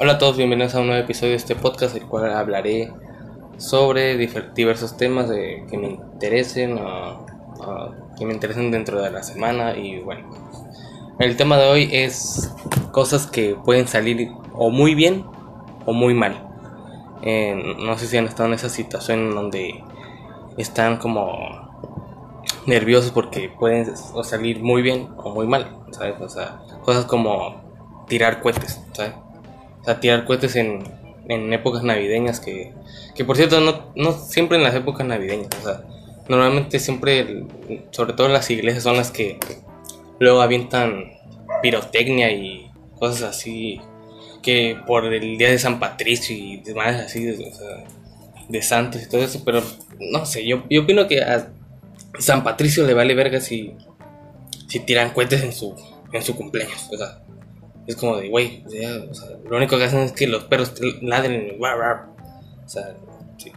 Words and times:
Hola 0.00 0.12
a 0.12 0.18
todos, 0.18 0.36
bienvenidos 0.36 0.76
a 0.76 0.80
un 0.80 0.86
nuevo 0.86 1.02
episodio 1.02 1.30
de 1.30 1.38
este 1.38 1.56
podcast, 1.56 1.96
el 1.96 2.06
cual 2.06 2.30
hablaré 2.30 2.92
sobre 3.56 4.16
diversos 4.16 4.96
temas 4.96 5.28
de, 5.28 5.66
que 5.68 5.76
me 5.76 5.88
interesen 5.88 6.78
que 8.16 8.24
me 8.24 8.32
interesen 8.32 8.70
dentro 8.70 9.02
de 9.02 9.10
la 9.10 9.24
semana 9.24 9.76
y 9.76 9.98
bueno. 9.98 10.30
El 11.18 11.36
tema 11.36 11.56
de 11.58 11.68
hoy 11.68 11.88
es 11.90 12.54
cosas 12.92 13.26
que 13.26 13.56
pueden 13.56 13.88
salir 13.88 14.30
o 14.52 14.70
muy 14.70 14.94
bien 14.94 15.24
o 15.84 15.92
muy 15.92 16.14
mal. 16.14 16.46
no 17.80 17.98
sé 17.98 18.06
si 18.06 18.16
han 18.18 18.26
estado 18.26 18.50
en 18.50 18.54
esa 18.54 18.68
situación 18.68 19.34
donde 19.34 19.82
están 20.58 20.98
como 20.98 21.36
nerviosos 22.66 23.10
porque 23.10 23.48
pueden 23.48 23.96
salir 24.22 24.62
muy 24.62 24.80
bien 24.80 25.08
o 25.16 25.34
muy 25.34 25.48
mal, 25.48 25.76
¿sabes? 25.90 26.20
O 26.20 26.28
sea, 26.28 26.60
cosas 26.84 27.04
como 27.04 28.04
tirar 28.06 28.40
cohetes, 28.40 28.80
¿sabes? 28.92 29.14
Sea, 29.88 30.00
tirar 30.00 30.26
cohetes 30.26 30.54
en, 30.56 30.84
en 31.28 31.50
épocas 31.50 31.82
navideñas 31.82 32.40
que, 32.40 32.72
que 33.14 33.24
por 33.24 33.36
cierto, 33.36 33.58
no, 33.62 33.90
no 33.96 34.12
siempre 34.12 34.58
en 34.58 34.62
las 34.62 34.74
épocas 34.74 35.06
navideñas, 35.06 35.48
o 35.62 35.64
sea, 35.64 35.82
normalmente 36.28 36.78
siempre, 36.78 37.46
sobre 37.90 38.12
todo 38.12 38.28
las 38.28 38.50
iglesias 38.50 38.82
son 38.82 38.98
las 38.98 39.10
que 39.10 39.38
luego 40.18 40.42
avientan 40.42 41.12
pirotecnia 41.62 42.30
y 42.30 42.70
cosas 42.98 43.30
así 43.30 43.80
que 44.42 44.76
por 44.86 45.06
el 45.06 45.38
día 45.38 45.48
de 45.48 45.58
San 45.58 45.80
Patricio 45.80 46.36
y 46.36 46.58
demás 46.58 46.96
así, 46.96 47.24
de, 47.24 47.32
o 47.32 47.54
sea, 47.54 47.84
de 48.46 48.60
santos 48.60 49.02
y 49.02 49.08
todo 49.08 49.22
eso, 49.22 49.40
pero 49.42 49.62
no 49.98 50.26
sé, 50.26 50.46
yo, 50.46 50.64
yo 50.68 50.82
opino 50.82 51.08
que 51.08 51.22
a 51.22 51.50
San 52.18 52.44
Patricio 52.44 52.86
le 52.86 52.92
vale 52.92 53.14
verga 53.14 53.40
si, 53.40 53.72
si 54.66 54.80
tiran 54.80 55.14
cohetes 55.14 55.42
en 55.42 55.52
su, 55.54 55.74
en 56.12 56.22
su 56.22 56.36
cumpleaños, 56.36 56.90
o 56.92 56.96
sea, 56.98 57.22
es 57.88 57.96
como 57.96 58.18
de, 58.18 58.28
güey, 58.28 58.62
lo 59.48 59.56
único 59.56 59.78
que 59.78 59.84
hacen 59.84 60.00
es 60.00 60.12
que 60.12 60.26
los 60.26 60.44
perros 60.44 60.74
ladren. 61.00 61.56
O 61.58 62.68
sea, 62.68 62.94
sí. 63.38 63.50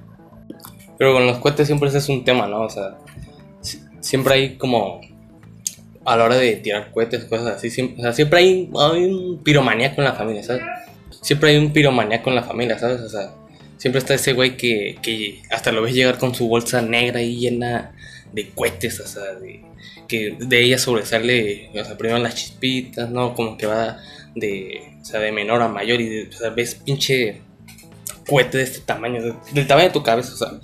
Pero 0.98 1.14
con 1.14 1.28
los 1.28 1.40
cohetes 1.40 1.68
siempre 1.68 1.90
ese 1.90 1.98
es 1.98 2.08
un 2.08 2.23
tema, 2.23 2.48
¿no? 2.48 2.62
O 2.62 2.70
sea, 2.70 2.98
siempre 4.00 4.34
hay 4.34 4.58
como. 4.58 5.02
A 6.06 6.16
la 6.16 6.23
hora 6.23 6.38
de 6.38 6.56
tirar 6.56 6.92
cohetes, 6.94 7.26
cosas 7.26 7.58
así. 7.58 7.70
Siempre, 7.70 8.00
o 8.00 8.04
sea, 8.04 8.14
siempre 8.14 8.40
hay, 8.40 8.70
un 8.72 9.42
piromaníaco 9.44 10.00
en 10.00 10.06
la 10.06 10.14
familia, 10.14 10.44
¿sabes? 10.44 10.64
Siempre 11.22 11.50
hay 11.50 11.58
un 11.58 11.73
piromaníaco 11.73 12.30
en 12.30 12.36
la 12.38 12.44
familia, 12.44 12.80
¿sabes? 12.80 13.02
O 13.02 13.10
sea, 13.10 13.34
siempre 13.78 14.00
está 14.00 14.14
ese 14.14 14.32
güey 14.32 14.56
que, 14.56 14.98
que 15.02 15.42
hasta 15.52 15.73
lo 15.73 15.82
ves 15.82 15.94
llegar 15.94 16.18
con 16.18 16.34
su 16.34 16.48
bolsa 16.48 16.82
negra 16.82 17.22
y 17.22 17.36
llena 17.36 17.94
de 18.34 18.50
cohetes, 18.50 19.00
o 19.00 19.08
sea, 19.08 19.34
de, 19.34 19.64
que 20.08 20.36
de 20.40 20.62
ella 20.62 20.78
sobresale, 20.78 21.70
o 21.80 21.84
sea, 21.84 21.98
primero 21.98 22.20
las 22.20 22.36
chispitas, 22.36 23.10
¿no? 23.10 23.34
Como 23.34 23.58
que 23.58 23.66
va 23.66 23.98
de, 24.36 24.98
o 25.02 25.06
sea, 25.06 25.20
de 25.20 25.32
menor 25.32 25.62
a 25.62 25.68
mayor 25.68 26.00
y 26.02 26.32
sea, 26.32 26.50
ves 26.50 26.76
pinche 26.76 27.42
cohete 28.28 28.58
de 28.58 28.64
este 28.64 28.80
tamaño, 28.82 29.38
del 29.52 29.68
tamaño 29.68 29.88
de 29.88 29.94
tu 29.94 30.04
cabeza, 30.04 30.34
o 30.34 30.38
sea, 30.38 30.60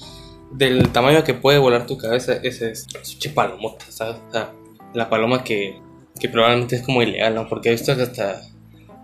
del 0.52 0.90
tamaño 0.90 1.24
que 1.24 1.34
puede 1.34 1.58
volar 1.58 1.86
tu 1.86 1.98
cabeza, 1.98 2.34
ese 2.44 2.72
es 2.72 2.86
pinche 2.86 3.30
palomota, 3.30 3.86
¿sabes? 3.90 4.18
O 4.30 4.31
sea, 4.31 4.54
la 4.94 5.09
paloma 5.09 5.44
que, 5.44 5.80
que 6.20 6.30
probablemente 6.30 6.78
es 6.78 6.84
como 6.84 7.02
ilegal, 7.02 7.36
¿no? 7.36 7.48
Porque 7.50 7.70
he 7.70 7.72
visto 7.74 7.92
hasta 7.92 8.42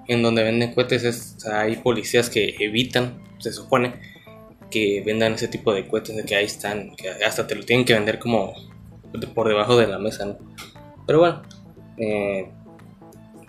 en 0.08 0.22
donde 0.22 0.44
venden 0.44 0.74
cohetes 0.74 1.04
es, 1.04 1.36
o 1.38 1.40
sea, 1.42 1.62
hay 1.62 1.76
policías 1.78 2.30
que 2.30 2.56
evitan, 2.60 3.22
se 3.40 3.52
supone, 3.52 3.94
que 4.70 5.04
vendan 5.06 5.34
ese 5.34 5.48
tipo 5.48 5.74
de 5.74 5.88
cohetes, 5.88 6.16
de 6.16 6.24
que 6.24 6.36
ahí 6.36 6.46
están, 6.46 6.96
que 6.96 7.10
hasta 7.10 7.48
te 7.48 7.56
lo 7.56 7.64
tienen 7.64 7.86
que 7.86 7.94
vender 7.94 8.20
como 8.20 8.54
por 9.34 9.48
debajo 9.48 9.78
de 9.78 9.88
la 9.88 10.00
mesa, 10.00 10.26
¿no? 10.26 10.38
Pero 11.06 11.20
bueno, 11.20 11.42
eh, 11.98 12.50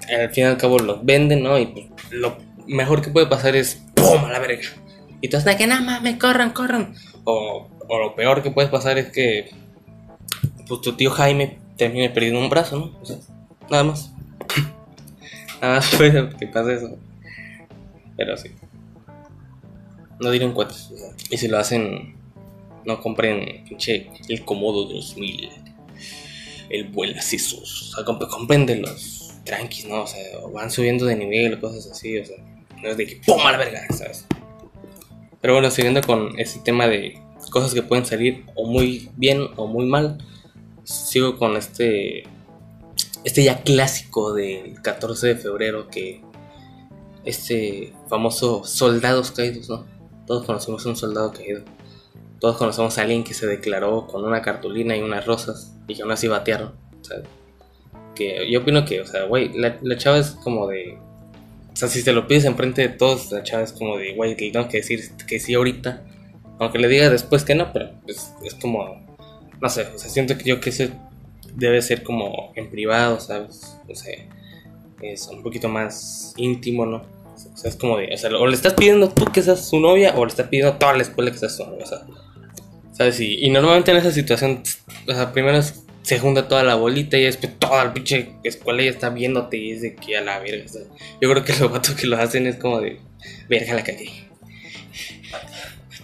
al 0.08 0.30
fin 0.30 0.44
y 0.44 0.46
al 0.46 0.56
cabo 0.56 0.78
los 0.78 1.04
venden, 1.04 1.42
¿no? 1.42 1.58
Y 1.58 1.90
lo 2.10 2.36
mejor 2.66 3.02
que 3.02 3.10
puede 3.10 3.26
pasar 3.26 3.56
es 3.56 3.82
¡pum! 3.94 4.24
a 4.24 4.32
la 4.32 4.38
verga. 4.38 4.62
Y 5.20 5.28
tú 5.28 5.38
de 5.38 5.56
que 5.56 5.66
nada 5.66 5.80
mames, 5.80 6.16
corran, 6.16 6.50
corran. 6.50 6.94
O, 7.24 7.68
o, 7.88 7.98
lo 7.98 8.14
peor 8.14 8.42
que 8.42 8.50
puede 8.50 8.68
pasar 8.68 8.98
es 8.98 9.10
que 9.10 9.50
pues 10.68 10.80
tu 10.80 10.94
tío 10.96 11.10
Jaime 11.10 11.58
termine 11.76 12.10
perdiendo 12.10 12.40
un 12.40 12.50
brazo, 12.50 12.78
¿no? 12.78 13.00
O 13.00 13.04
sea, 13.06 13.16
nada 13.70 13.84
más. 13.84 14.12
nada 15.62 15.76
más 15.76 15.94
puede 15.96 16.28
que 16.36 16.46
pase 16.46 16.74
eso. 16.74 16.98
Pero 18.16 18.36
sí. 18.36 18.50
No 20.20 20.30
digan 20.30 20.52
cuentas. 20.52 20.90
y 21.30 21.36
si 21.36 21.48
lo 21.48 21.58
hacen, 21.58 22.16
no 22.84 23.00
compren 23.00 23.64
pinche 23.64 24.10
el 24.28 24.44
Comodo 24.44 24.84
2000. 24.84 25.50
El 26.70 26.84
vuela 26.88 27.20
O 27.20 27.22
sea, 27.22 28.04
compren 28.04 28.66
de 28.66 28.76
los 28.76 29.34
tranquis, 29.44 29.86
¿no? 29.86 30.02
O 30.02 30.06
sea, 30.06 30.20
van 30.52 30.70
subiendo 30.70 31.04
de 31.06 31.16
nivel, 31.16 31.60
cosas 31.60 31.86
así, 31.90 32.18
o 32.18 32.24
sea, 32.24 32.36
no 32.82 32.88
es 32.88 32.96
de 32.96 33.06
que 33.06 33.16
¡pum! 33.16 33.40
a 33.46 33.52
la 33.52 33.58
verga, 33.58 33.86
¿sabes? 33.90 34.26
Pero 35.40 35.54
bueno, 35.54 35.70
siguiendo 35.70 36.00
con 36.02 36.38
ese 36.38 36.60
tema 36.60 36.86
de 36.86 37.20
cosas 37.50 37.74
que 37.74 37.82
pueden 37.82 38.06
salir 38.06 38.44
o 38.54 38.66
muy 38.66 39.10
bien 39.16 39.46
o 39.56 39.66
muy 39.66 39.84
mal, 39.84 40.18
sigo 40.84 41.36
con 41.36 41.56
este, 41.56 42.24
este 43.24 43.44
ya 43.44 43.62
clásico 43.62 44.32
del 44.32 44.80
14 44.80 45.28
de 45.28 45.36
febrero 45.36 45.88
que 45.88 46.22
este 47.24 47.92
famoso 48.08 48.64
soldados 48.64 49.30
caídos, 49.30 49.68
¿no? 49.68 49.86
Todos 50.26 50.44
conocemos 50.44 50.84
a 50.84 50.88
un 50.88 50.96
soldado 50.96 51.32
caído. 51.32 51.62
Todos 52.40 52.56
conocemos 52.56 52.98
a 52.98 53.02
alguien 53.02 53.24
que 53.24 53.34
se 53.34 53.46
declaró 53.46 54.06
con 54.06 54.24
una 54.24 54.42
cartulina 54.42 54.96
y 54.96 55.02
unas 55.02 55.26
rosas 55.26 55.76
y 55.86 55.94
que 55.94 56.02
aún 56.02 56.12
así 56.12 56.28
batearon, 56.28 56.72
¿sabes? 57.02 57.26
que 58.14 58.50
yo 58.50 58.60
opino 58.60 58.84
que, 58.84 59.00
o 59.00 59.06
sea, 59.06 59.24
güey, 59.24 59.50
la, 59.54 59.98
chava 59.98 60.18
es 60.18 60.30
como 60.30 60.66
de. 60.68 60.98
O 61.72 61.76
sea, 61.76 61.88
si 61.88 62.04
te 62.04 62.12
lo 62.12 62.26
pides 62.26 62.44
enfrente 62.44 62.82
de 62.82 62.88
todos, 62.88 63.32
la 63.32 63.42
chava 63.42 63.62
es 63.62 63.72
como 63.72 63.96
de, 63.98 64.14
güey, 64.14 64.36
le 64.36 64.50
tengo 64.50 64.68
que 64.68 64.78
decir 64.78 65.00
que 65.26 65.40
sí 65.40 65.54
ahorita. 65.54 66.04
Aunque 66.60 66.78
le 66.78 66.88
diga 66.88 67.10
después 67.10 67.44
que 67.44 67.54
no, 67.54 67.72
pero 67.72 67.90
pues, 68.04 68.32
es 68.44 68.54
como. 68.54 69.04
No 69.60 69.68
sé, 69.68 69.88
o 69.94 69.98
sea, 69.98 70.08
siento 70.08 70.38
que 70.38 70.44
yo 70.44 70.60
que 70.60 70.70
ese 70.70 70.92
debe 71.54 71.82
ser 71.82 72.02
como 72.02 72.52
en 72.54 72.70
privado, 72.70 73.20
¿sabes? 73.20 73.76
O 73.88 73.94
sea, 73.94 74.14
es 75.02 75.26
un 75.28 75.42
poquito 75.42 75.68
más 75.68 76.34
íntimo, 76.36 76.86
¿no? 76.86 77.02
O 77.54 77.56
sea, 77.56 77.70
es 77.70 77.76
como 77.76 77.98
de, 77.98 78.12
o 78.12 78.18
sea, 78.18 78.30
o 78.30 78.46
le 78.46 78.54
estás 78.54 78.74
pidiendo 78.74 79.08
tú 79.08 79.26
que 79.26 79.40
seas 79.40 79.68
su 79.68 79.78
novia 79.78 80.14
o 80.16 80.24
le 80.24 80.30
estás 80.30 80.48
pidiendo 80.48 80.72
a 80.72 80.78
toda 80.78 80.92
la 80.94 81.02
escuela 81.02 81.30
que 81.30 81.38
seas 81.38 81.56
su 81.56 81.64
novia, 81.64 81.84
o 81.84 81.86
sea, 81.86 82.02
¿sabes? 82.92 83.20
Y, 83.20 83.44
y 83.44 83.50
normalmente 83.50 83.92
en 83.92 83.96
esa 83.98 84.10
situación, 84.10 84.62
o 85.08 85.12
sea, 85.12 85.32
primero 85.32 85.62
se 86.04 86.18
junta 86.18 86.48
toda 86.48 86.62
la 86.62 86.74
bolita 86.74 87.16
y 87.16 87.22
después 87.22 87.58
toda 87.58 87.82
la 87.82 87.94
pinche 87.94 88.34
escuela 88.44 88.82
ya 88.82 88.90
está 88.90 89.08
viéndote 89.08 89.56
y 89.56 89.72
es 89.72 89.80
de 89.80 89.96
que 89.96 90.18
a 90.18 90.20
la 90.20 90.38
verga. 90.38 90.64
yo 91.20 91.30
creo 91.30 91.44
que 91.44 91.54
los 91.54 91.72
vatos 91.72 91.94
que 91.94 92.06
lo 92.06 92.18
hacen 92.18 92.46
es 92.46 92.56
como 92.56 92.80
de, 92.80 93.00
verga 93.48 93.74
la 93.74 93.82
cagué. 93.82 94.10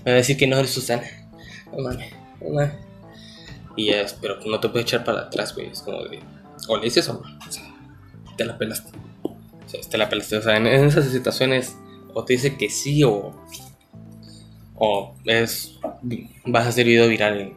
Me 0.05 0.13
va 0.13 0.13
a 0.13 0.15
decir 0.15 0.39
que 0.39 0.47
no 0.47 0.57
eres 0.57 0.71
Susana. 0.71 1.03
No 1.71 1.83
mames, 1.83 2.13
no 2.41 2.49
mames. 2.49 2.73
Y 3.77 3.87
ya, 3.87 4.07
pero 4.23 4.41
no 4.47 4.59
te 4.59 4.71
puedes 4.71 4.87
echar 4.87 5.05
para 5.05 5.21
atrás, 5.21 5.55
güey. 5.55 5.69
Es 5.69 5.83
como 5.83 6.03
de, 6.05 6.21
o 6.67 6.77
le 6.79 6.85
dices 6.85 7.07
o 7.11 7.15
no. 7.15 7.39
O 7.47 7.53
sea, 7.53 7.71
te 8.39 8.45
la 8.47 8.57
pelaste. 8.57 8.91
Te 9.91 9.99
la 9.99 10.09
pelaste. 10.09 10.37
O 10.37 10.51
en, 10.51 10.67
esas 10.67 11.07
situaciones, 11.07 11.77
o 12.15 12.25
te 12.25 12.35
dice 12.35 12.57
que 12.57 12.71
sí 12.71 13.05
o. 13.05 13.33
O 14.77 15.15
es. 15.25 15.79
Vas 16.47 16.67
a 16.67 16.69
hacer 16.71 16.87
video 16.87 17.09
viral 17.09 17.53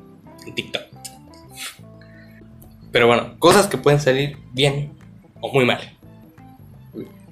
en 0.46 0.56
TikTok. 0.56 0.84
Pero 2.91 3.07
bueno, 3.07 3.35
cosas 3.40 3.68
que 3.68 3.78
pueden 3.78 4.00
salir 4.00 4.38
bien 4.51 4.91
o 5.41 5.51
muy 5.51 5.66
mal. 5.66 5.79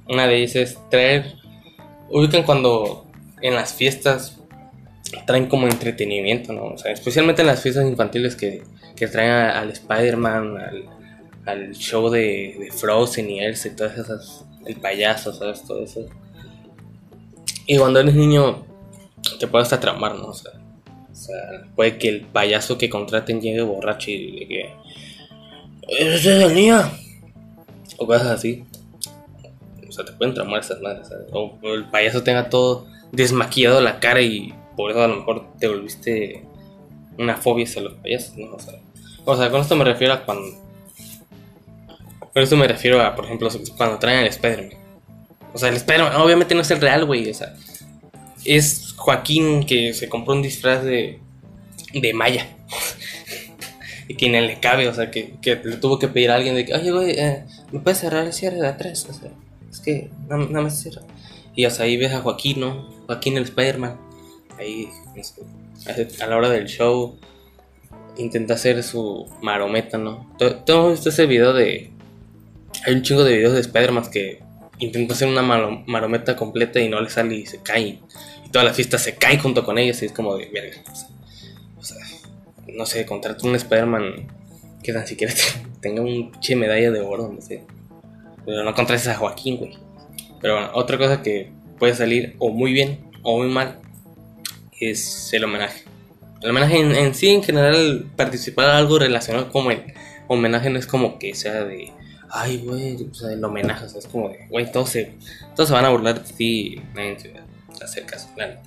Una 0.07 0.27
de 0.27 0.37
ellas 0.37 0.55
es 0.55 0.89
traer. 0.89 1.35
Ubican 2.09 2.43
cuando 2.43 3.05
en 3.41 3.55
las 3.55 3.73
fiestas 3.73 4.41
traen 5.25 5.47
como 5.47 5.67
entretenimiento, 5.67 6.53
¿no? 6.53 6.65
O 6.65 6.77
sea, 6.77 6.91
especialmente 6.91 7.41
en 7.41 7.47
las 7.47 7.61
fiestas 7.61 7.85
infantiles 7.85 8.35
que, 8.35 8.63
que 8.95 9.07
traen 9.07 9.31
al 9.31 9.69
Spider-Man, 9.71 10.57
al, 11.45 11.73
show 11.73 12.09
de, 12.09 12.69
Frozen 12.71 13.29
y 13.29 13.39
Elsa 13.39 13.67
y 13.69 13.75
todas 13.75 13.97
esas. 13.97 14.45
El 14.65 14.75
payaso, 14.77 15.33
¿sabes? 15.33 15.63
Todo 15.63 15.83
eso. 15.83 16.05
Y 17.65 17.77
cuando 17.77 17.99
eres 17.99 18.15
niño, 18.15 18.65
te 19.39 19.47
puede 19.47 19.63
hasta 19.63 19.79
traumar, 19.79 20.15
¿no? 20.15 20.27
O 20.27 20.33
sea, 20.33 20.51
o 21.11 21.15
sea, 21.15 21.35
puede 21.75 21.97
que 21.97 22.09
el 22.09 22.21
payaso 22.21 22.77
que 22.77 22.89
contraten 22.89 23.41
llegue 23.41 23.61
borracho 23.61 24.11
y 24.11 24.47
que 24.47 24.69
ese 25.87 26.15
es 26.15 26.25
el 26.25 26.55
niño. 26.55 26.81
O 27.97 28.07
cosas 28.07 28.27
así. 28.27 28.63
O 29.87 29.91
sea, 29.91 30.05
te 30.05 30.13
pueden 30.13 30.33
tramar 30.33 30.61
esas 30.61 30.81
madres. 30.81 31.09
O, 31.31 31.57
el 31.63 31.85
payaso 31.89 32.23
tenga 32.23 32.49
todo 32.49 32.87
desmaquillado 33.11 33.81
la 33.81 33.99
cara 33.99 34.21
y 34.21 34.53
por 34.77 34.91
eso 34.91 35.03
a 35.03 35.07
lo 35.07 35.17
mejor 35.17 35.45
te 35.59 35.67
volviste 35.67 36.45
una 37.17 37.35
fobia 37.35 37.65
hacia 37.65 37.81
los 37.81 37.93
payasos, 37.95 38.37
¿no? 38.37 38.55
O 39.25 39.35
sea, 39.37 39.51
con 39.51 39.61
esto 39.61 39.75
me 39.75 39.83
refiero 39.83 40.13
a 40.13 40.23
cuando. 40.23 40.47
Con 42.33 42.43
esto 42.43 42.55
me 42.57 42.67
refiero 42.67 43.01
a, 43.01 43.15
por 43.15 43.25
ejemplo, 43.25 43.49
cuando 43.77 43.99
traen 43.99 44.19
al 44.19 44.27
Spider-Man. 44.27 44.79
O 45.53 45.57
sea, 45.57 45.69
el 45.69 45.75
Spider-Man 45.75 46.15
obviamente 46.15 46.55
no 46.55 46.61
es 46.61 46.71
el 46.71 46.79
real, 46.79 47.05
güey. 47.05 47.29
O 47.29 47.33
sea, 47.33 47.53
es 48.45 48.93
Joaquín 48.97 49.65
que 49.65 49.93
se 49.93 50.09
compró 50.09 50.33
un 50.33 50.41
disfraz 50.41 50.83
de, 50.83 51.19
de 51.93 52.13
Maya 52.13 52.47
y 54.07 54.15
que 54.15 54.29
le 54.29 54.59
cabe, 54.59 54.87
o 54.87 54.93
sea, 54.93 55.11
que, 55.11 55.35
que, 55.41 55.55
le 55.55 55.77
tuvo 55.77 55.99
que 55.99 56.07
pedir 56.07 56.31
a 56.31 56.35
alguien 56.35 56.55
de 56.55 56.65
que, 56.65 56.73
oye, 56.73 56.91
güey, 56.91 57.11
eh, 57.11 57.45
¿me 57.71 57.79
puedes 57.79 57.99
cerrar 57.99 58.25
el 58.25 58.33
cierre 58.33 58.57
de 58.57 58.67
atrás? 58.67 59.05
O 59.09 59.13
sea, 59.13 59.31
es 59.69 59.79
que 59.79 60.09
nada, 60.27 60.61
más 60.61 60.81
cierra. 60.81 61.01
Y 61.55 61.65
hasta 61.65 61.83
ahí 61.83 61.97
ves 61.97 62.13
a 62.13 62.21
Joaquín, 62.21 62.61
¿no? 62.61 62.89
Joaquín 63.07 63.37
el 63.37 63.43
Spider-Man. 63.43 63.97
Ahí, 64.57 64.89
a 66.21 66.27
la 66.27 66.37
hora 66.37 66.49
del 66.49 66.67
show, 66.67 67.17
intenta 68.17 68.53
hacer 68.53 68.83
su 68.83 69.27
marometa, 69.41 69.97
¿no? 69.97 70.29
Todo 70.65 70.91
visto 70.91 71.09
ese 71.09 71.25
video 71.25 71.53
de. 71.53 71.90
Hay 72.85 72.93
un 72.93 73.01
chingo 73.01 73.23
de 73.23 73.37
videos 73.37 73.53
de 73.53 73.61
Spider-Man 73.61 74.09
que 74.11 74.41
intenta 74.79 75.13
hacer 75.13 75.27
una 75.27 75.41
marometa 75.41 76.35
completa 76.35 76.79
y 76.79 76.89
no 76.89 76.99
le 77.01 77.09
sale 77.09 77.35
y 77.35 77.45
se 77.45 77.61
cae. 77.61 77.99
Y 78.45 78.49
toda 78.51 78.65
la 78.65 78.73
fiesta 78.73 78.97
se 78.97 79.15
cae 79.15 79.37
junto 79.37 79.63
con 79.63 79.77
ellos 79.77 80.01
y 80.01 80.07
es 80.07 80.11
como 80.11 80.35
de. 80.35 80.49
O 81.77 81.83
sea, 81.83 81.97
no 82.67 82.85
sé, 82.85 83.05
contrata 83.05 83.47
un 83.47 83.55
Spider-Man 83.55 84.27
que 84.83 84.93
tan 84.93 85.05
siquiera 85.05 85.33
tenga 85.81 86.01
un 86.01 86.31
che 86.39 86.55
medalla 86.55 86.91
de 86.91 86.99
oro, 87.01 87.31
no 87.33 87.41
sé. 87.41 87.63
Pero 88.45 88.63
no 88.63 88.73
contrates 88.73 89.07
a 89.07 89.15
Joaquín, 89.15 89.57
güey. 89.57 89.77
Pero 90.41 90.55
bueno, 90.55 90.71
otra 90.73 90.97
cosa 90.97 91.21
que 91.21 91.51
puede 91.77 91.93
salir 91.93 92.35
o 92.39 92.49
muy 92.49 92.73
bien 92.73 93.11
o 93.21 93.37
muy 93.37 93.47
mal 93.47 93.79
es 94.79 95.31
el 95.33 95.43
homenaje. 95.43 95.83
El 96.41 96.49
homenaje 96.49 96.79
en, 96.79 97.13
sí, 97.13 97.29
en 97.29 97.43
general, 97.43 98.07
participar 98.15 98.69
en 98.69 98.75
algo 98.75 98.97
relacionado 98.97 99.51
como 99.51 99.69
el 99.69 99.83
homenaje 100.27 100.71
no 100.71 100.79
es 100.79 100.87
como 100.87 101.19
que 101.19 101.35
sea 101.35 101.63
de, 101.63 101.91
ay, 102.31 102.63
güey, 102.65 103.07
o 103.09 103.13
sea, 103.13 103.31
el 103.31 103.43
homenaje, 103.43 103.85
o 103.85 103.89
sea, 103.89 103.99
es 103.99 104.07
como 104.07 104.29
de, 104.29 104.47
güey, 104.49 104.71
todos 104.71 104.89
se, 104.89 105.13
todos 105.55 105.69
se 105.69 105.75
van 105.75 105.85
a 105.85 105.89
burlar 105.89 106.23
de 106.23 106.33
ti, 106.33 106.81
nadie 106.95 107.19
se 107.19 107.33
va 107.33 107.39
a 107.39 107.83
hacer 107.83 108.05
caso, 108.05 108.29
claro. 108.35 108.59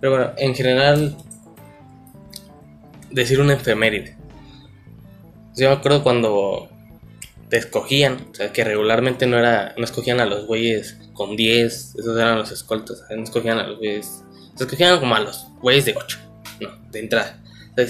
Pero 0.00 0.12
bueno, 0.12 0.32
en 0.36 0.54
general, 0.54 1.16
decir 3.10 3.40
una 3.40 3.54
enfermería. 3.54 4.16
Yo 5.54 5.68
me 5.68 5.76
acuerdo 5.76 6.02
cuando 6.02 6.68
te 7.48 7.58
escogían, 7.58 8.28
o 8.30 8.34
sea, 8.34 8.52
que 8.52 8.64
regularmente 8.64 9.26
no 9.26 9.38
era, 9.38 9.74
no 9.76 9.84
escogían 9.84 10.20
a 10.20 10.24
los 10.24 10.46
güeyes 10.46 10.96
con 11.12 11.36
10, 11.36 11.96
esos 11.98 12.16
eran 12.16 12.38
los 12.38 12.50
escoltas, 12.50 13.04
no 13.14 13.22
escogían 13.22 13.58
a 13.58 13.66
los 13.66 13.78
güeyes, 13.78 14.24
se 14.54 14.64
escogían 14.64 14.98
como 14.98 15.14
a 15.14 15.20
los 15.20 15.46
güeyes 15.60 15.84
de 15.84 15.94
8, 15.96 16.18
no, 16.60 16.70
de 16.90 16.98
entrada. 17.00 17.42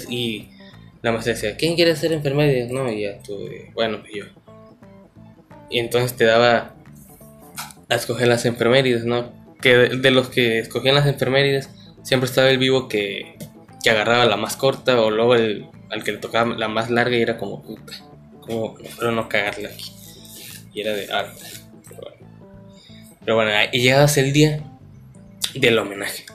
Y 0.08 0.48
la 1.02 1.12
maestra 1.12 1.34
decía, 1.34 1.56
¿quién 1.56 1.76
quiere 1.76 1.94
ser 1.96 2.12
enfermera? 2.12 2.68
no, 2.72 2.90
y 2.90 3.02
ya 3.02 3.22
tú, 3.22 3.38
bueno, 3.74 4.02
yo. 4.12 4.24
Y 5.72 5.78
entonces 5.78 6.14
te 6.16 6.24
daba 6.24 6.74
a 7.88 7.94
escoger 7.94 8.28
las 8.28 8.44
enfermerías, 8.44 9.04
¿no? 9.04 9.32
Que 9.60 9.76
de, 9.76 10.10
los 10.10 10.28
que 10.28 10.58
escogían 10.58 10.94
las 10.94 11.06
enfermerías, 11.06 11.70
siempre 12.02 12.28
estaba 12.28 12.50
el 12.50 12.58
vivo 12.58 12.88
que, 12.88 13.38
que 13.82 13.90
agarraba 13.90 14.26
la 14.26 14.36
más 14.36 14.56
corta 14.56 15.00
o 15.00 15.10
luego 15.10 15.34
el, 15.34 15.66
al 15.90 16.04
que 16.04 16.12
le 16.12 16.18
tocaba 16.18 16.54
la 16.54 16.68
más 16.68 16.90
larga 16.90 17.16
y 17.16 17.22
era 17.22 17.38
como, 17.38 17.62
puta, 17.62 17.92
como, 18.42 18.78
espero 18.80 19.12
no 19.12 19.28
cagarle 19.28 19.68
aquí. 19.68 19.90
Y 20.74 20.82
era 20.82 20.92
de, 20.92 21.08
ah, 21.10 21.26
pero 21.88 22.00
bueno. 22.02 22.26
Pero 23.24 23.36
bueno, 23.36 23.50
y 23.72 23.80
llegabas 23.80 24.16
el 24.18 24.32
día 24.32 24.62
del 25.54 25.78
homenaje. 25.78 26.26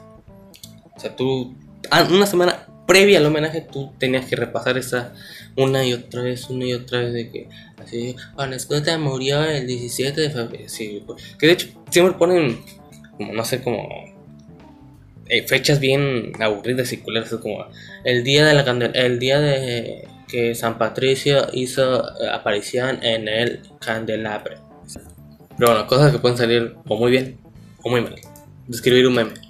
O 0.95 0.99
sea, 0.99 1.15
tú, 1.15 1.55
ah, 1.91 2.07
una 2.09 2.25
semana 2.25 2.67
previa 2.87 3.19
al 3.19 3.25
homenaje, 3.25 3.61
tú 3.61 3.91
tenías 3.99 4.25
que 4.25 4.35
repasar 4.35 4.77
esa 4.77 5.13
una 5.55 5.85
y 5.85 5.93
otra 5.93 6.23
vez, 6.23 6.49
una 6.49 6.65
y 6.65 6.73
otra 6.73 6.99
vez 6.99 7.13
de 7.13 7.29
que, 7.29 7.49
así, 7.77 8.15
Juan 8.33 8.53
Escota 8.53 8.97
murió 8.97 9.43
el 9.43 9.67
17 9.67 10.19
de 10.19 10.29
febrero. 10.29 10.65
Pues, 11.05 11.35
que 11.37 11.47
de 11.47 11.53
hecho 11.53 11.67
siempre 11.91 12.17
ponen, 12.17 12.59
como, 13.17 13.33
no 13.33 13.45
sé, 13.45 13.61
como 13.61 13.87
eh, 15.27 15.43
fechas 15.47 15.79
bien 15.79 16.31
aburridas 16.39 16.91
y 16.93 16.97
culeras, 16.97 17.29
como 17.35 17.65
el 18.03 18.23
día 18.23 18.45
de 18.45 18.53
la 18.53 18.61
el 18.93 19.19
día 19.19 19.39
de 19.39 20.07
que 20.27 20.55
San 20.55 20.77
Patricio 20.77 21.47
hizo 21.53 22.03
eh, 22.21 22.29
aparición 22.31 23.03
en 23.03 23.27
el 23.27 23.61
candelabro. 23.79 24.57
Pero 25.57 25.71
bueno, 25.71 25.87
cosas 25.87 26.11
que 26.11 26.19
pueden 26.19 26.37
salir 26.37 26.75
o 26.87 26.95
muy 26.95 27.11
bien 27.11 27.37
o 27.83 27.89
muy 27.89 28.01
mal. 28.01 28.15
Describir 28.67 29.07
un 29.07 29.15
meme. 29.15 29.46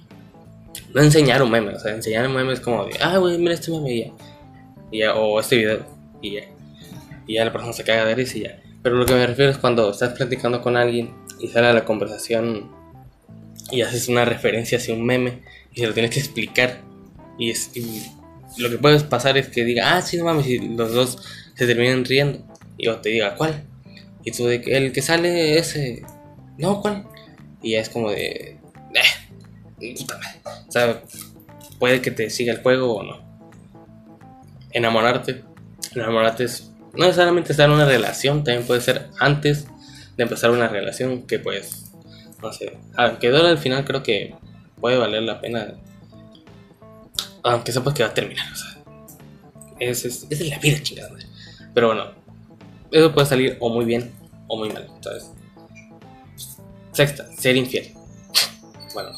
No 0.94 1.02
enseñar 1.02 1.42
un 1.42 1.50
meme, 1.50 1.74
o 1.74 1.78
sea, 1.78 1.94
enseñar 1.94 2.26
un 2.26 2.34
meme 2.34 2.52
es 2.52 2.60
como 2.60 2.84
de, 2.86 2.96
ah, 3.00 3.18
güey, 3.18 3.38
mira 3.38 3.54
este 3.54 3.70
meme 3.70 3.94
y 3.94 4.00
ya. 4.00 4.12
y. 4.90 5.02
O 5.14 5.40
este 5.40 5.56
video 5.56 5.84
y 6.22 6.34
ya. 6.34 6.40
Y 7.26 7.34
ya 7.34 7.44
la 7.44 7.52
persona 7.52 7.72
se 7.72 7.84
caga 7.84 8.04
de 8.04 8.14
risa 8.14 8.38
y 8.38 8.42
ya. 8.42 8.60
Pero 8.82 8.96
lo 8.96 9.06
que 9.06 9.14
me 9.14 9.26
refiero 9.26 9.50
es 9.50 9.58
cuando 9.58 9.90
estás 9.90 10.14
platicando 10.14 10.62
con 10.62 10.76
alguien 10.76 11.14
y 11.40 11.48
sale 11.48 11.72
la 11.72 11.84
conversación 11.84 12.70
y 13.70 13.82
haces 13.82 14.08
una 14.08 14.24
referencia 14.24 14.78
hacia 14.78 14.94
un 14.94 15.04
meme 15.04 15.42
y 15.74 15.80
se 15.80 15.86
lo 15.86 15.94
tienes 15.94 16.12
que 16.12 16.20
explicar. 16.20 16.80
Y, 17.38 17.50
es, 17.50 17.70
lo 18.56 18.70
que 18.70 18.78
puede 18.78 18.98
pasar 19.00 19.36
es 19.36 19.48
que 19.48 19.64
diga, 19.64 19.96
ah, 19.96 20.02
sí, 20.02 20.16
no 20.16 20.24
mames, 20.24 20.46
y 20.46 20.58
los 20.58 20.92
dos 20.92 21.18
se 21.54 21.66
terminan 21.66 22.04
riendo. 22.04 22.40
Y 22.76 22.86
yo 22.86 22.96
te 22.96 23.10
diga, 23.10 23.34
¿cuál? 23.34 23.64
Y 24.24 24.30
tú 24.30 24.46
de 24.46 24.56
el 24.66 24.92
que 24.92 25.02
sale 25.02 25.58
ese, 25.58 26.02
no, 26.56 26.80
¿cuál? 26.80 27.06
Y 27.62 27.72
ya 27.72 27.80
es 27.80 27.88
como 27.88 28.10
de, 28.10 28.20
eh, 28.20 28.58
o 30.68 30.72
sea, 30.72 31.02
puede 31.78 32.02
que 32.02 32.10
te 32.10 32.30
siga 32.30 32.52
el 32.52 32.62
juego 32.62 32.96
o 32.96 33.02
no. 33.02 33.20
Enamorarte, 34.70 35.44
enamorarte 35.94 36.46
no 36.94 37.04
necesariamente 37.04 37.52
estar 37.52 37.68
en 37.68 37.74
una 37.74 37.84
relación, 37.84 38.44
también 38.44 38.66
puede 38.66 38.80
ser 38.80 39.08
antes 39.18 39.66
de 40.16 40.22
empezar 40.22 40.50
una 40.50 40.68
relación 40.68 41.26
que 41.26 41.38
pues, 41.38 41.92
no 42.42 42.52
sé, 42.52 42.76
aunque 42.96 43.30
duele 43.30 43.50
al 43.50 43.58
final 43.58 43.84
creo 43.84 44.02
que 44.02 44.34
puede 44.80 44.96
valer 44.96 45.22
la 45.22 45.40
pena 45.40 45.74
aunque 47.44 47.72
sepas 47.72 47.94
que 47.94 48.02
va 48.02 48.10
a 48.10 48.14
terminar, 48.14 48.46
o 48.52 48.56
sea, 48.56 48.78
es, 49.78 50.04
es, 50.04 50.26
es 50.28 50.48
la 50.48 50.58
vida 50.58 50.82
chingada, 50.82 51.10
pero 51.72 51.88
bueno, 51.88 52.10
eso 52.90 53.12
puede 53.14 53.26
salir 53.26 53.56
o 53.60 53.68
muy 53.70 53.84
bien 53.84 54.12
o 54.48 54.56
muy 54.56 54.70
mal, 54.70 54.88
¿sabes? 55.00 55.30
Sexta, 56.92 57.26
ser 57.36 57.56
infiel. 57.56 57.92
Bueno, 58.92 59.10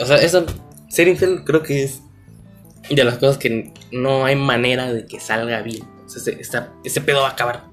o 0.00 0.06
sea, 0.06 0.16
eso, 0.16 0.46
ser 0.88 1.08
infiel 1.08 1.42
creo 1.44 1.62
que 1.62 1.84
es 1.84 2.02
de 2.90 3.04
las 3.04 3.18
cosas 3.18 3.38
que 3.38 3.72
no 3.90 4.24
hay 4.24 4.36
manera 4.36 4.92
de 4.92 5.06
que 5.06 5.20
salga 5.20 5.62
bien. 5.62 5.84
O 6.04 6.08
sea, 6.08 6.34
ese, 6.34 6.66
ese 6.84 7.00
pedo 7.00 7.22
va 7.22 7.28
a 7.28 7.32
acabar. 7.32 7.64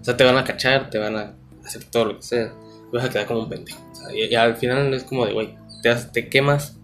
O 0.00 0.04
sea, 0.04 0.16
te 0.16 0.24
van 0.24 0.36
a 0.36 0.44
cachar, 0.44 0.90
te 0.90 0.98
van 0.98 1.16
a 1.16 1.34
hacer 1.64 1.84
todo 1.84 2.06
lo 2.06 2.16
que 2.16 2.22
sea. 2.22 2.52
Vas 2.92 3.04
a 3.04 3.10
quedar 3.10 3.26
como 3.26 3.40
un 3.40 3.48
pendejo. 3.48 3.80
O 3.92 3.94
sea, 3.94 4.14
y, 4.14 4.34
al 4.34 4.56
final 4.56 4.92
es 4.94 5.04
como 5.04 5.26
de, 5.26 5.32
güey, 5.32 5.54
te, 5.82 5.94
te 5.94 6.28
quemas 6.28 6.76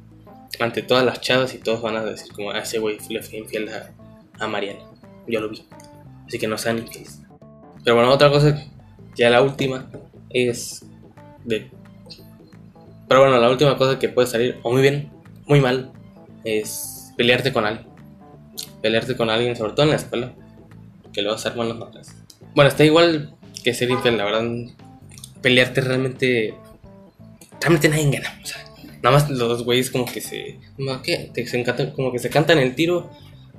ante 0.60 0.82
todas 0.82 1.04
las 1.04 1.20
chavas 1.20 1.54
y 1.54 1.58
todos 1.58 1.82
van 1.82 1.96
a 1.96 2.04
decir 2.04 2.32
como, 2.32 2.50
ah, 2.50 2.58
ese 2.58 2.78
güey 2.78 2.98
le 3.08 3.22
fue 3.22 3.38
infiel 3.38 3.68
a, 3.68 3.90
a 4.38 4.46
Mariana. 4.46 4.80
Yo 5.26 5.40
lo 5.40 5.48
vi. 5.48 5.64
Así 6.26 6.38
que 6.38 6.46
no 6.46 6.58
sean 6.58 6.78
infieles. 6.78 7.20
Pero 7.84 7.96
bueno, 7.96 8.10
otra 8.10 8.30
cosa, 8.30 8.62
ya 9.16 9.30
la 9.30 9.42
última, 9.42 9.90
es 10.30 10.84
de... 11.44 11.70
Pero 13.12 13.24
bueno, 13.24 13.38
la 13.38 13.50
última 13.50 13.76
cosa 13.76 13.98
que 13.98 14.08
puede 14.08 14.26
salir 14.26 14.56
o 14.62 14.72
muy 14.72 14.80
bien, 14.80 15.10
muy 15.44 15.60
mal, 15.60 15.92
es 16.44 17.12
pelearte 17.14 17.52
con 17.52 17.66
alguien. 17.66 17.86
Pelearte 18.80 19.18
con 19.18 19.28
alguien, 19.28 19.54
sobre 19.54 19.74
todo 19.74 19.82
en 19.82 19.90
la 19.90 19.96
escuela, 19.96 20.32
que 21.12 21.20
luego 21.20 21.36
se 21.36 21.48
arman 21.48 21.68
las 21.68 21.76
notas. 21.76 22.16
Bueno, 22.54 22.70
está 22.70 22.86
igual 22.86 23.34
que 23.62 23.74
ser 23.74 23.90
infiel, 23.90 24.16
la 24.16 24.24
verdad. 24.24 24.44
Pelearte 25.42 25.82
realmente... 25.82 26.54
Realmente 27.60 27.90
nadie 27.90 28.10
gana. 28.12 28.40
Nada 29.02 29.14
más 29.14 29.28
los 29.28 29.62
güeyes 29.62 29.90
como 29.90 30.06
que 30.06 30.22
se. 30.22 30.58
¿Qué? 31.02 31.30
Se 31.34 31.92
como 31.92 32.12
que 32.12 32.18
se 32.18 32.30
cantan 32.30 32.60
el 32.60 32.74
tiro 32.74 33.10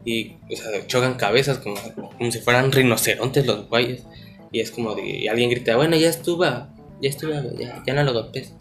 y 0.03 0.31
o 0.51 0.55
sea, 0.55 0.87
chocan 0.87 1.13
cabezas 1.13 1.59
como, 1.59 1.75
como 2.17 2.31
si 2.31 2.39
fueran 2.39 2.71
rinocerontes 2.71 3.45
los 3.45 3.69
güeyes. 3.69 4.01
Y 4.51 4.61
es 4.61 4.71
como 4.71 4.95
de. 4.95 5.07
Y 5.07 5.27
alguien 5.27 5.51
grita, 5.51 5.75
bueno, 5.75 5.95
ya 5.95 6.09
estuvo, 6.09 6.43
ya 6.43 6.67
estuvo, 7.03 7.33
ya, 7.59 7.83
ya 7.85 7.93
no 7.93 8.01
lo 8.01 8.13
golpes. 8.13 8.55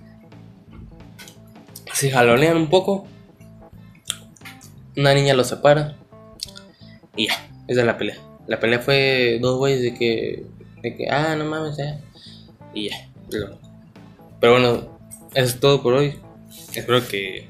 Se 2.03 2.11
jalonean 2.11 2.57
un 2.57 2.69
poco. 2.69 3.07
Una 4.97 5.15
niña 5.15 5.35
los 5.35 5.47
separa. 5.47 5.95
Y 7.15 7.29
ya, 7.29 7.35
esa 7.69 7.83
es 7.83 7.87
la 7.87 7.97
pelea. 7.97 8.19
La 8.49 8.59
pelea 8.59 8.81
fue 8.81 9.39
dos 9.41 9.57
güeyes 9.57 9.83
de 9.83 9.95
que. 9.95 10.45
De 10.83 10.97
que, 10.97 11.09
ah, 11.09 11.37
no 11.37 11.45
mames, 11.45 11.77
ya. 11.77 12.01
Y 12.75 12.89
ya, 12.89 13.09
Pero 13.31 14.53
bueno, 14.53 14.99
eso 15.33 15.47
es 15.47 15.61
todo 15.61 15.81
por 15.81 15.95
hoy. 15.95 16.19
Espero 16.75 17.07
que 17.07 17.49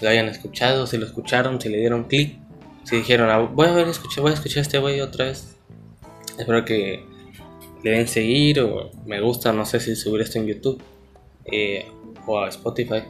lo 0.00 0.08
hayan 0.08 0.26
escuchado, 0.30 0.88
si 0.88 0.98
lo 0.98 1.06
escucharon, 1.06 1.60
si 1.60 1.68
le 1.68 1.78
dieron 1.78 2.08
clic, 2.08 2.40
si 2.82 2.96
dijeron, 2.96 3.30
ah, 3.30 3.38
voy 3.38 3.68
a 3.68 3.72
ver, 3.72 3.86
escuché, 3.86 4.20
voy 4.20 4.32
a 4.32 4.34
escuchar 4.34 4.62
este 4.62 4.78
güey 4.78 5.00
otra 5.00 5.26
vez. 5.26 5.56
Espero 6.36 6.64
que 6.64 7.04
le 7.84 7.90
den 7.92 8.08
seguir 8.08 8.58
o 8.58 8.90
me 9.04 9.20
gusta, 9.20 9.52
no 9.52 9.64
sé 9.64 9.78
si 9.78 9.94
subir 9.94 10.22
esto 10.22 10.40
en 10.40 10.48
YouTube 10.48 10.82
eh, 11.44 11.86
o 12.26 12.40
a 12.40 12.48
Spotify, 12.48 13.04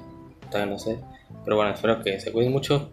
no 0.64 0.78
sé. 0.78 0.98
Pero 1.44 1.56
bueno, 1.56 1.72
espero 1.72 2.02
que 2.02 2.20
se 2.20 2.32
cuiden 2.32 2.52
mucho 2.52 2.88